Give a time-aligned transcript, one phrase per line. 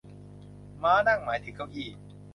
[0.81, 1.89] ม้านั่ง หมายถึงเก้าอี้